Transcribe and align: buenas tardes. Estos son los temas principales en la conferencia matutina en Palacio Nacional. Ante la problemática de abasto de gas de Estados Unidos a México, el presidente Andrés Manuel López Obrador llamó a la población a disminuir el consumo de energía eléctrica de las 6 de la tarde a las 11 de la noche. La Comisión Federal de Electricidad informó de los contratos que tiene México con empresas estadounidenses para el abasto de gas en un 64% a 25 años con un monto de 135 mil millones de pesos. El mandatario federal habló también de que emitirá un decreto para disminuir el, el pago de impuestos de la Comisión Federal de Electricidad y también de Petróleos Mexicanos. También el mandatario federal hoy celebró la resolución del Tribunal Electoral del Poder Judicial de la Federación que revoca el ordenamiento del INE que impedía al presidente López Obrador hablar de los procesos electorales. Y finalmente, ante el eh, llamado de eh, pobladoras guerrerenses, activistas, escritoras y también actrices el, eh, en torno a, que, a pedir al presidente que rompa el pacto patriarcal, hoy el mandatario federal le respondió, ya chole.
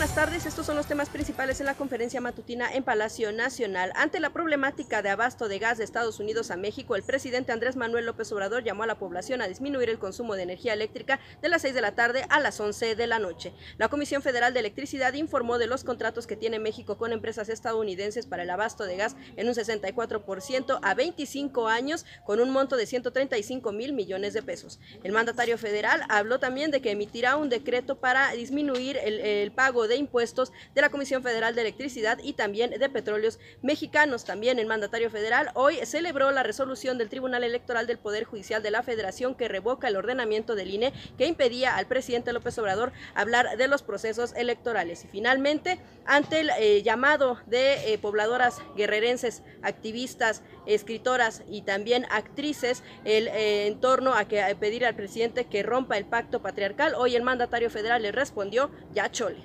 buenas 0.00 0.14
tardes. 0.14 0.46
Estos 0.46 0.64
son 0.64 0.76
los 0.76 0.86
temas 0.86 1.10
principales 1.10 1.60
en 1.60 1.66
la 1.66 1.74
conferencia 1.74 2.22
matutina 2.22 2.72
en 2.72 2.82
Palacio 2.82 3.32
Nacional. 3.32 3.92
Ante 3.94 4.18
la 4.18 4.30
problemática 4.30 5.02
de 5.02 5.10
abasto 5.10 5.46
de 5.46 5.58
gas 5.58 5.76
de 5.76 5.84
Estados 5.84 6.20
Unidos 6.20 6.50
a 6.50 6.56
México, 6.56 6.96
el 6.96 7.02
presidente 7.02 7.52
Andrés 7.52 7.76
Manuel 7.76 8.06
López 8.06 8.32
Obrador 8.32 8.64
llamó 8.64 8.84
a 8.84 8.86
la 8.86 8.98
población 8.98 9.42
a 9.42 9.46
disminuir 9.46 9.90
el 9.90 9.98
consumo 9.98 10.36
de 10.36 10.44
energía 10.44 10.72
eléctrica 10.72 11.20
de 11.42 11.50
las 11.50 11.60
6 11.60 11.74
de 11.74 11.82
la 11.82 11.94
tarde 11.94 12.24
a 12.30 12.40
las 12.40 12.58
11 12.58 12.96
de 12.96 13.06
la 13.06 13.18
noche. 13.18 13.52
La 13.76 13.88
Comisión 13.88 14.22
Federal 14.22 14.54
de 14.54 14.60
Electricidad 14.60 15.12
informó 15.12 15.58
de 15.58 15.66
los 15.66 15.84
contratos 15.84 16.26
que 16.26 16.34
tiene 16.34 16.58
México 16.58 16.96
con 16.96 17.12
empresas 17.12 17.50
estadounidenses 17.50 18.24
para 18.24 18.44
el 18.44 18.48
abasto 18.48 18.84
de 18.84 18.96
gas 18.96 19.16
en 19.36 19.48
un 19.48 19.54
64% 19.54 20.78
a 20.82 20.94
25 20.94 21.68
años 21.68 22.06
con 22.24 22.40
un 22.40 22.48
monto 22.48 22.76
de 22.76 22.86
135 22.86 23.70
mil 23.72 23.92
millones 23.92 24.32
de 24.32 24.40
pesos. 24.40 24.80
El 25.04 25.12
mandatario 25.12 25.58
federal 25.58 26.04
habló 26.08 26.40
también 26.40 26.70
de 26.70 26.80
que 26.80 26.92
emitirá 26.92 27.36
un 27.36 27.50
decreto 27.50 27.98
para 27.98 28.32
disminuir 28.32 28.96
el, 28.96 29.20
el 29.20 29.52
pago 29.52 29.88
de 29.89 29.89
impuestos 29.96 30.52
de 30.74 30.80
la 30.80 30.90
Comisión 30.90 31.22
Federal 31.22 31.54
de 31.54 31.62
Electricidad 31.62 32.18
y 32.22 32.32
también 32.32 32.70
de 32.70 32.88
Petróleos 32.88 33.38
Mexicanos. 33.62 34.24
También 34.24 34.58
el 34.58 34.66
mandatario 34.66 35.10
federal 35.10 35.50
hoy 35.54 35.76
celebró 35.84 36.30
la 36.30 36.42
resolución 36.42 36.98
del 36.98 37.08
Tribunal 37.08 37.44
Electoral 37.44 37.86
del 37.86 37.98
Poder 37.98 38.24
Judicial 38.24 38.62
de 38.62 38.70
la 38.70 38.82
Federación 38.82 39.34
que 39.34 39.48
revoca 39.48 39.88
el 39.88 39.96
ordenamiento 39.96 40.54
del 40.54 40.70
INE 40.70 40.92
que 41.18 41.26
impedía 41.26 41.76
al 41.76 41.86
presidente 41.86 42.32
López 42.32 42.58
Obrador 42.58 42.92
hablar 43.14 43.56
de 43.56 43.68
los 43.68 43.82
procesos 43.82 44.32
electorales. 44.34 45.04
Y 45.04 45.08
finalmente, 45.08 45.78
ante 46.06 46.40
el 46.40 46.50
eh, 46.58 46.82
llamado 46.82 47.38
de 47.46 47.92
eh, 47.92 47.98
pobladoras 47.98 48.58
guerrerenses, 48.76 49.42
activistas, 49.62 50.42
escritoras 50.66 51.42
y 51.48 51.62
también 51.62 52.06
actrices 52.10 52.82
el, 53.04 53.28
eh, 53.28 53.66
en 53.66 53.80
torno 53.80 54.14
a, 54.14 54.24
que, 54.26 54.42
a 54.42 54.54
pedir 54.54 54.84
al 54.84 54.94
presidente 54.94 55.46
que 55.46 55.62
rompa 55.62 55.96
el 55.98 56.04
pacto 56.04 56.40
patriarcal, 56.40 56.94
hoy 56.94 57.16
el 57.16 57.22
mandatario 57.22 57.70
federal 57.70 58.02
le 58.02 58.12
respondió, 58.12 58.70
ya 58.92 59.10
chole. 59.10 59.44